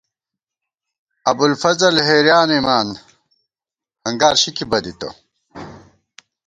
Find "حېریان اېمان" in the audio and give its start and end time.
2.07-2.87